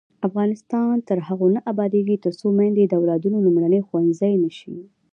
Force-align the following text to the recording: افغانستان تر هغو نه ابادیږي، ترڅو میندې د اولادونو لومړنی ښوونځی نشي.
افغانستان 0.27 0.93
تر 1.07 1.17
هغو 1.27 1.47
نه 1.55 1.59
ابادیږي، 1.71 2.15
ترڅو 2.25 2.47
میندې 2.59 2.83
د 2.85 2.93
اولادونو 2.99 3.37
لومړنی 3.45 3.79
ښوونځی 3.87 4.33
نشي. 4.43 4.77